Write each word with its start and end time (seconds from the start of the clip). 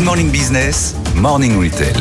Good 0.00 0.06
Morning 0.06 0.30
Business, 0.30 0.94
Morning 1.14 1.62
Retail. 1.62 1.92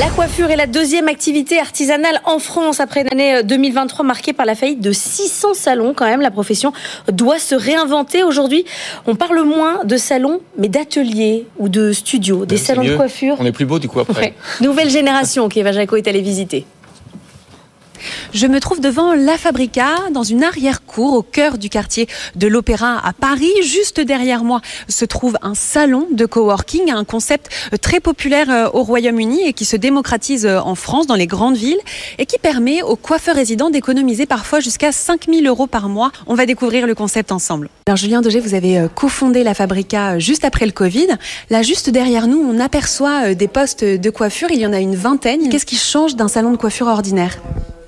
La 0.00 0.08
coiffure 0.08 0.50
est 0.50 0.56
la 0.56 0.66
deuxième 0.66 1.06
activité 1.06 1.60
artisanale 1.60 2.22
en 2.24 2.38
France 2.38 2.80
après 2.80 3.02
une 3.02 3.08
année 3.12 3.42
2023 3.42 4.02
marquée 4.02 4.32
par 4.32 4.46
la 4.46 4.54
faillite 4.54 4.80
de 4.80 4.90
600 4.90 5.52
salons. 5.52 5.92
Quand 5.92 6.06
même, 6.06 6.22
la 6.22 6.30
profession 6.30 6.72
doit 7.12 7.38
se 7.38 7.54
réinventer. 7.54 8.24
Aujourd'hui, 8.24 8.64
on 9.06 9.14
parle 9.14 9.42
moins 9.42 9.84
de 9.84 9.98
salons, 9.98 10.40
mais 10.56 10.68
d'ateliers 10.68 11.46
ou 11.58 11.68
de 11.68 11.92
studios, 11.92 12.46
des 12.46 12.56
salons 12.56 12.82
de 12.82 12.96
coiffure. 12.96 13.36
On 13.38 13.44
est 13.44 13.52
plus 13.52 13.66
beau 13.66 13.78
du 13.78 13.88
coup 13.88 14.00
après. 14.00 14.32
Nouvelle 14.62 14.88
génération 14.88 15.50
qui 15.50 15.62
Jaco 15.62 15.96
est 15.96 16.08
allé 16.08 16.22
visiter. 16.22 16.64
Je 18.40 18.46
me 18.46 18.60
trouve 18.60 18.80
devant 18.80 19.14
La 19.14 19.36
Fabrica, 19.36 19.96
dans 20.12 20.22
une 20.22 20.44
arrière-cour 20.44 21.14
au 21.14 21.22
cœur 21.22 21.58
du 21.58 21.68
quartier 21.68 22.06
de 22.36 22.46
l'Opéra 22.46 23.04
à 23.04 23.12
Paris. 23.12 23.50
Juste 23.64 23.98
derrière 23.98 24.44
moi 24.44 24.60
se 24.86 25.04
trouve 25.04 25.36
un 25.42 25.56
salon 25.56 26.06
de 26.12 26.24
coworking, 26.24 26.92
un 26.92 27.02
concept 27.02 27.50
très 27.82 27.98
populaire 27.98 28.48
euh, 28.48 28.68
au 28.72 28.84
Royaume-Uni 28.84 29.44
et 29.44 29.52
qui 29.52 29.64
se 29.64 29.74
démocratise 29.74 30.46
euh, 30.46 30.60
en 30.60 30.76
France, 30.76 31.08
dans 31.08 31.16
les 31.16 31.26
grandes 31.26 31.56
villes, 31.56 31.80
et 32.18 32.26
qui 32.26 32.38
permet 32.38 32.80
aux 32.80 32.94
coiffeurs 32.94 33.34
résidents 33.34 33.70
d'économiser 33.70 34.24
parfois 34.24 34.60
jusqu'à 34.60 34.92
5000 34.92 35.44
euros 35.48 35.66
par 35.66 35.88
mois. 35.88 36.12
On 36.28 36.36
va 36.36 36.46
découvrir 36.46 36.86
le 36.86 36.94
concept 36.94 37.32
ensemble. 37.32 37.68
Alors 37.88 37.96
Julien 37.96 38.20
Degé, 38.20 38.38
vous 38.38 38.54
avez 38.54 38.78
euh, 38.78 38.86
cofondé 38.86 39.42
La 39.42 39.54
Fabrica 39.54 40.20
juste 40.20 40.44
après 40.44 40.66
le 40.66 40.70
Covid. 40.70 41.08
Là, 41.50 41.62
juste 41.62 41.90
derrière 41.90 42.28
nous, 42.28 42.38
on 42.38 42.60
aperçoit 42.60 43.34
des 43.34 43.48
postes 43.48 43.82
de 43.82 44.10
coiffure. 44.10 44.52
Il 44.52 44.60
y 44.60 44.66
en 44.66 44.72
a 44.72 44.78
une 44.78 44.94
vingtaine. 44.94 45.48
Qu'est-ce 45.48 45.66
qui 45.66 45.76
change 45.76 46.14
d'un 46.14 46.28
salon 46.28 46.52
de 46.52 46.56
coiffure 46.56 46.86
ordinaire? 46.86 47.36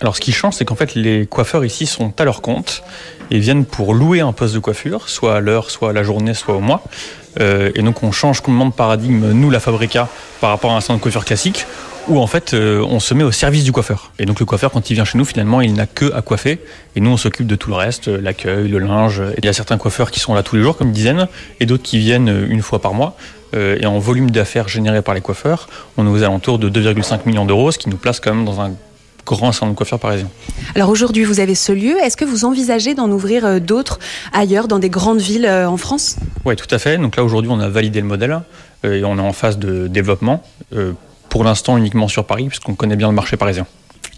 Alors 0.00 0.16
ce 0.16 0.20
qui 0.20 0.32
change, 0.32 0.54
c'est 0.54 0.64
qu'en 0.64 0.76
fait 0.76 0.94
les 0.94 1.26
coiffeurs 1.26 1.64
ici 1.64 1.86
sont 1.86 2.12
à 2.18 2.24
leur 2.24 2.40
compte 2.40 2.82
et 3.30 3.38
viennent 3.38 3.64
pour 3.64 3.94
louer 3.94 4.20
un 4.20 4.32
poste 4.32 4.54
de 4.54 4.58
coiffure, 4.58 5.08
soit 5.08 5.36
à 5.36 5.40
l'heure, 5.40 5.70
soit 5.70 5.90
à 5.90 5.92
la 5.92 6.02
journée, 6.02 6.34
soit 6.34 6.54
au 6.54 6.60
mois. 6.60 6.82
Euh, 7.40 7.70
et 7.74 7.82
donc 7.82 8.02
on 8.02 8.10
change 8.10 8.40
complètement 8.40 8.66
de 8.66 8.72
paradigme, 8.72 9.32
nous 9.32 9.50
la 9.50 9.60
Fabrica, 9.60 10.08
par 10.40 10.50
rapport 10.50 10.72
à 10.72 10.76
un 10.76 10.80
salon 10.80 10.96
de 10.96 11.02
coiffure 11.02 11.24
classique, 11.24 11.66
où 12.08 12.18
en 12.18 12.26
fait 12.26 12.54
euh, 12.54 12.82
on 12.82 12.98
se 12.98 13.14
met 13.14 13.22
au 13.22 13.30
service 13.30 13.62
du 13.62 13.72
coiffeur. 13.72 14.10
Et 14.18 14.24
donc 14.24 14.40
le 14.40 14.46
coiffeur, 14.46 14.72
quand 14.72 14.90
il 14.90 14.94
vient 14.94 15.04
chez 15.04 15.18
nous, 15.18 15.24
finalement, 15.24 15.60
il 15.60 15.74
n'a 15.74 15.86
que 15.86 16.12
à 16.14 16.22
coiffer, 16.22 16.58
et 16.96 17.00
nous 17.00 17.10
on 17.10 17.16
s'occupe 17.16 17.46
de 17.46 17.54
tout 17.54 17.70
le 17.70 17.76
reste, 17.76 18.08
euh, 18.08 18.20
l'accueil, 18.20 18.68
le 18.68 18.78
linge. 18.78 19.22
il 19.38 19.44
y 19.44 19.48
a 19.48 19.52
certains 19.52 19.78
coiffeurs 19.78 20.10
qui 20.10 20.18
sont 20.18 20.34
là 20.34 20.42
tous 20.42 20.56
les 20.56 20.62
jours, 20.62 20.76
comme 20.76 20.88
une 20.88 20.94
dizaine, 20.94 21.28
et 21.60 21.66
d'autres 21.66 21.84
qui 21.84 21.98
viennent 21.98 22.46
une 22.48 22.62
fois 22.62 22.80
par 22.80 22.94
mois. 22.94 23.16
et 23.54 23.84
en 23.84 23.98
volume 23.98 24.30
d'affaires 24.30 24.68
généré 24.68 25.02
par 25.02 25.14
les 25.14 25.20
coiffeurs, 25.20 25.68
on 25.96 26.06
est 26.06 26.10
aux 26.10 26.22
alentours 26.22 26.58
de 26.58 26.68
2,5 26.70 27.20
millions 27.26 27.44
d'euros, 27.44 27.72
ce 27.72 27.78
qui 27.78 27.88
nous 27.88 27.96
place 27.96 28.20
quand 28.20 28.32
même 28.32 28.44
dans 28.44 28.60
un 28.60 28.72
grand 29.24 29.52
salon 29.52 29.72
de 29.72 29.76
coiffure 29.76 29.98
parisien. 29.98 30.28
Alors 30.74 30.88
aujourd'hui, 30.88 31.24
vous 31.24 31.40
avez 31.40 31.54
ce 31.54 31.72
lieu. 31.72 31.96
Est-ce 31.98 32.16
que 32.16 32.24
vous 32.24 32.44
envisagez 32.44 32.94
d'en 32.94 33.10
ouvrir 33.10 33.44
euh, 33.44 33.58
d'autres 33.58 33.98
ailleurs, 34.32 34.68
dans 34.68 34.78
des 34.78 34.90
grandes 34.90 35.20
villes 35.20 35.46
euh, 35.46 35.68
en 35.68 35.76
France? 35.76 36.16
Oui, 36.44 36.56
tout 36.56 36.72
à 36.74 36.78
fait. 36.78 36.98
Donc 36.98 37.16
là, 37.16 37.24
aujourd'hui, 37.24 37.50
on 37.52 37.60
a 37.60 37.68
validé 37.68 38.00
le 38.00 38.06
modèle 38.06 38.40
euh, 38.84 38.94
et 38.94 39.04
on 39.04 39.18
est 39.18 39.22
en 39.22 39.32
phase 39.32 39.58
de 39.58 39.86
développement. 39.86 40.42
Pour 41.28 41.44
l'instant, 41.44 41.76
uniquement 41.76 42.08
sur 42.08 42.24
Paris, 42.24 42.48
puisqu'on 42.48 42.74
connaît 42.74 42.96
bien 42.96 43.08
le 43.08 43.14
marché 43.14 43.36
parisien. 43.36 43.66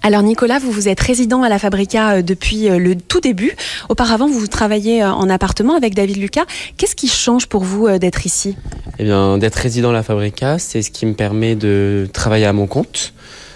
Alors 0.03 0.23
Nicolas, 0.23 0.59
vous 0.59 0.73
vous 0.73 0.89
êtes 0.89 1.01
résident 1.01 1.43
à 1.43 1.49
la 1.49 1.59
Fabrica 1.59 2.23
depuis 2.23 2.69
le 2.69 2.97
tout 2.97 3.21
début. 3.21 3.53
Auparavant, 3.89 4.27
vous 4.27 4.47
travaillez 4.47 5.05
en 5.05 5.29
appartement 5.29 5.77
avec 5.77 5.95
David 5.95 6.17
Lucas. 6.17 6.45
Qu'est-ce 6.77 6.97
qui 6.97 7.09
change 7.09 7.47
pour 7.47 7.63
vous 7.63 7.99
d'être 7.99 8.27
ici? 8.27 8.57
Eh 8.99 9.05
bien, 9.05 9.39
d'être 9.39 9.57
résident 9.57 9.91
à 9.91 9.93
la 9.93 10.03
Fabrica, 10.03 10.59
c'est 10.59 10.83
ce 10.83 10.91
qui 10.91 11.07
me 11.07 11.15
permet 11.15 11.55
de 11.55 12.09
travailler 12.13 12.47
à 12.47 12.53
mon 12.53 12.67
compte 12.67 13.13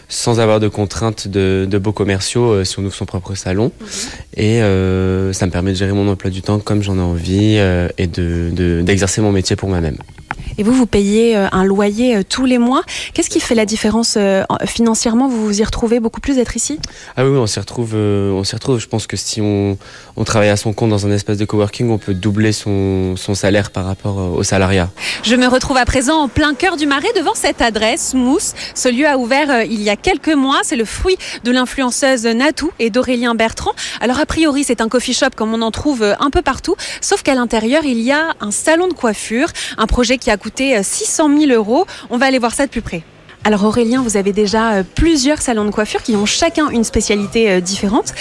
sans 0.08 0.40
avoir 0.40 0.60
de 0.60 0.68
contraintes 0.68 1.28
de, 1.28 1.78
beaux 1.78 1.92
commerciaux 1.92 2.52
euh, 2.52 2.64
si 2.64 2.78
on 2.78 2.84
ouvre 2.84 2.94
son 2.94 3.06
propre 3.06 3.34
salon. 3.34 3.72
Mhm. 3.80 3.86
Et 4.36 4.62
euh, 4.62 5.32
ça 5.32 5.46
me 5.46 5.50
permet 5.50 5.72
de 5.72 5.76
gérer 5.76 5.92
mon 5.92 6.08
emploi 6.08 6.30
du 6.30 6.42
temps 6.42 6.58
comme 6.58 6.82
j'en 6.82 6.96
ai 6.96 7.00
envie 7.00 7.56
euh, 7.58 7.88
et 7.98 8.06
d'exercer 8.06 9.20
mon 9.20 9.32
métier 9.32 9.56
pour 9.56 9.68
moi-même. 9.68 9.96
Et 10.58 10.62
vous, 10.62 10.72
vous 10.72 10.86
payez 10.86 11.36
un 11.36 11.64
loyer 11.64 12.24
tous 12.24 12.44
les 12.44 12.58
mois. 12.58 12.82
Qu'est-ce 13.14 13.30
qui 13.30 13.40
fait 13.40 13.54
la 13.54 13.66
différence 13.66 14.18
financièrement? 14.64 15.28
Vous 15.28 15.46
vous 15.46 15.60
y 15.60 15.64
retrouvez 15.64 16.00
beaucoup 16.00 16.20
plus 16.20 16.36
d'être 16.36 16.56
ici? 16.56 16.78
Ah 17.16 17.26
oui, 17.26 17.36
on 17.36 17.46
s'y 17.46 17.60
retrouve, 17.60 17.94
on 17.94 18.44
s'y 18.44 18.54
retrouve. 18.54 18.78
Je 18.78 18.86
pense 18.86 19.06
que 19.06 19.16
si 19.16 19.40
on, 19.40 19.78
on, 20.16 20.24
travaille 20.24 20.48
à 20.48 20.56
son 20.56 20.72
compte 20.72 20.90
dans 20.90 21.06
un 21.06 21.10
espace 21.10 21.36
de 21.36 21.44
coworking, 21.44 21.90
on 21.90 21.98
peut 21.98 22.14
doubler 22.14 22.52
son, 22.52 23.16
son 23.16 23.34
salaire 23.34 23.70
par 23.70 23.84
rapport 23.84 24.16
au 24.16 24.42
salariat. 24.42 24.90
Je 25.22 25.36
me 25.36 25.46
retrouve 25.46 25.76
à 25.76 25.84
présent 25.84 26.22
en 26.22 26.28
plein 26.28 26.54
cœur 26.54 26.76
du 26.76 26.86
Marais 26.86 27.12
devant 27.16 27.34
cette 27.34 27.62
adresse, 27.62 28.14
Mousse. 28.14 28.54
Ce 28.74 28.88
lieu 28.88 29.06
a 29.06 29.18
ouvert 29.18 29.62
il 29.62 29.82
y 29.82 29.90
a 29.90 29.96
quelques 29.96 30.34
mois. 30.34 30.60
C'est 30.62 30.76
le 30.76 30.84
fruit 30.84 31.16
de 31.44 31.50
l'influenceuse 31.50 32.24
Natou 32.24 32.70
et 32.78 32.90
d'Aurélien 32.90 33.34
Bertrand. 33.34 33.72
Alors 34.00 34.18
a 34.20 34.26
priori, 34.26 34.64
c'est 34.64 34.80
un 34.80 34.88
coffee 34.88 35.14
shop 35.14 35.30
comme 35.36 35.52
on 35.52 35.62
en 35.62 35.70
trouve 35.70 36.02
euh, 36.02 36.14
un 36.20 36.30
peu 36.30 36.42
partout, 36.42 36.76
sauf 37.00 37.22
qu'à 37.22 37.34
l'intérieur, 37.34 37.84
il 37.84 38.00
y 38.00 38.12
a 38.12 38.34
un 38.40 38.50
salon 38.50 38.88
de 38.88 38.92
coiffure, 38.92 39.48
un 39.78 39.86
projet 39.86 40.18
qui 40.18 40.30
a 40.30 40.36
coûté 40.36 40.45
600 40.56 41.30
euh, 41.30 41.40
000 41.46 41.52
euros. 41.52 41.86
On 42.10 42.18
va 42.18 42.26
aller 42.26 42.38
voir 42.38 42.54
ça 42.54 42.66
de 42.66 42.70
plus 42.70 42.82
près. 42.82 43.02
Alors 43.44 43.64
Aurélien, 43.64 44.02
vous 44.02 44.16
avez 44.16 44.32
déjà 44.32 44.72
euh, 44.72 44.82
plusieurs 44.94 45.40
salons 45.40 45.64
de 45.64 45.70
coiffure 45.70 46.02
qui 46.02 46.16
ont 46.16 46.26
chacun 46.26 46.68
une 46.70 46.84
spécialité 46.84 47.60
différente. 47.60 48.14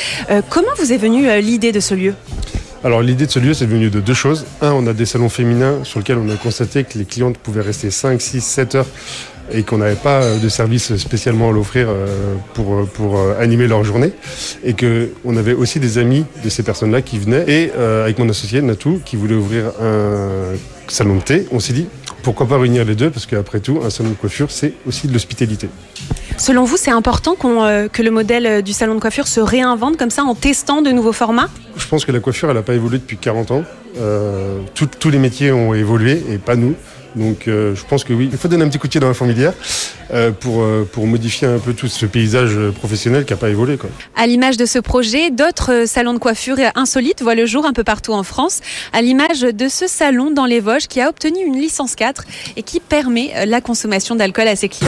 Comment 0.49 0.73
vous 0.77 0.93
est 0.93 0.97
venue 0.97 1.41
l'idée 1.41 1.71
de 1.71 1.79
ce 1.79 1.95
lieu? 1.95 2.13
Alors 2.83 3.01
l'idée 3.01 3.25
de 3.25 3.31
ce 3.31 3.39
lieu, 3.39 3.55
c'est 3.55 3.65
venu 3.65 3.89
de 3.89 3.99
deux 3.99 4.13
choses. 4.13 4.45
Un, 4.61 4.71
on 4.71 4.85
a 4.85 4.93
des 4.93 5.07
salons 5.07 5.29
féminins 5.29 5.83
sur 5.83 5.99
lesquels 5.99 6.17
on 6.17 6.29
a 6.29 6.35
constaté 6.35 6.83
que 6.83 6.99
les 6.99 7.05
clientes 7.05 7.37
pouvaient 7.37 7.61
rester 7.61 7.89
5, 7.89 8.21
6, 8.21 8.41
7 8.41 8.75
heures 8.75 8.85
et 9.51 9.63
qu'on 9.63 9.77
n'avait 9.77 9.95
pas 9.95 10.21
euh, 10.21 10.39
de 10.39 10.49
service 10.49 10.95
spécialement 10.97 11.49
à 11.49 11.51
l'offrir 11.51 11.87
euh, 11.89 12.35
pour, 12.53 12.73
euh, 12.73 12.85
pour 12.85 13.19
animer 13.39 13.67
leur 13.67 13.83
journée. 13.83 14.11
Et 14.63 14.73
qu'on 14.73 15.37
avait 15.37 15.53
aussi 15.53 15.79
des 15.79 15.97
amis 15.97 16.25
de 16.43 16.49
ces 16.49 16.63
personnes-là 16.63 17.01
qui 17.01 17.19
venaient. 17.19 17.45
Et 17.47 17.71
avec 17.71 18.17
mon 18.19 18.29
associé 18.29 18.61
Natou, 18.61 19.01
qui 19.03 19.15
voulait 19.15 19.35
ouvrir 19.35 19.71
un 19.81 20.55
salon 20.87 21.15
de 21.17 21.21
thé, 21.21 21.47
on 21.51 21.59
s'est 21.59 21.73
dit 21.73 21.87
pourquoi 22.25 22.47
pas 22.47 22.57
réunir 22.57 22.83
les 22.85 22.95
deux 22.95 23.11
Parce 23.11 23.27
qu'après 23.27 23.59
tout, 23.59 23.81
un 23.85 23.91
salon 23.91 24.09
de 24.09 24.15
coiffure, 24.15 24.49
c'est 24.49 24.73
aussi 24.87 25.07
de 25.07 25.13
l'hospitalité. 25.13 25.69
Selon 26.39 26.63
vous, 26.63 26.75
c'est 26.75 26.89
important 26.89 27.35
que 27.35 28.01
le 28.01 28.11
modèle 28.11 28.63
du 28.63 28.73
salon 28.73 28.95
de 28.95 28.99
coiffure 28.99 29.27
se 29.27 29.39
réinvente 29.39 29.95
comme 29.95 30.09
ça 30.09 30.23
en 30.23 30.33
testant 30.33 30.81
de 30.81 30.89
nouveaux 30.89 31.13
formats? 31.13 31.49
Je 31.77 31.87
pense 31.87 32.03
que 32.03 32.11
la 32.11 32.19
coiffure, 32.19 32.49
elle 32.49 32.55
n'a 32.55 32.63
pas 32.63 32.73
évolué 32.73 32.97
depuis 32.97 33.17
40 33.17 33.51
ans. 33.51 33.63
tous 34.73 35.09
les 35.11 35.19
métiers 35.19 35.51
ont 35.51 35.75
évolué 35.75 36.23
et 36.31 36.39
pas 36.39 36.55
nous. 36.55 36.73
Donc 37.15 37.47
euh, 37.47 37.75
je 37.75 37.83
pense 37.85 38.03
que 38.03 38.13
oui, 38.13 38.29
il 38.31 38.37
faut 38.37 38.47
donner 38.47 38.63
un 38.63 38.69
petit 38.69 38.77
coup 38.77 38.87
de 38.87 38.91
pied 38.91 38.99
dans 38.99 39.07
la 39.07 39.13
fourmilière 39.13 39.53
euh, 40.13 40.31
pour, 40.31 40.61
euh, 40.61 40.87
pour 40.91 41.07
modifier 41.07 41.47
un 41.47 41.59
peu 41.59 41.73
tout 41.73 41.87
ce 41.87 42.05
paysage 42.05 42.57
professionnel 42.71 43.25
qui 43.25 43.33
n'a 43.33 43.37
pas 43.37 43.49
évolué. 43.49 43.77
Quoi. 43.77 43.89
À 44.15 44.27
l'image 44.27 44.57
de 44.57 44.65
ce 44.65 44.79
projet, 44.79 45.29
d'autres 45.29 45.87
salons 45.87 46.13
de 46.13 46.19
coiffure 46.19 46.57
insolites 46.75 47.21
voient 47.21 47.35
le 47.35 47.45
jour 47.45 47.65
un 47.65 47.73
peu 47.73 47.83
partout 47.83 48.13
en 48.13 48.23
France, 48.23 48.61
à 48.93 49.01
l'image 49.01 49.41
de 49.41 49.67
ce 49.67 49.87
salon 49.87 50.31
dans 50.31 50.45
les 50.45 50.59
Vosges 50.59 50.87
qui 50.87 51.01
a 51.01 51.09
obtenu 51.09 51.39
une 51.45 51.57
licence 51.57 51.95
4 51.95 52.25
et 52.57 52.63
qui 52.63 52.79
permet 52.79 53.45
la 53.45 53.61
consommation 53.61 54.15
d'alcool 54.15 54.47
à 54.47 54.55
ses 54.55 54.69
clients. 54.69 54.83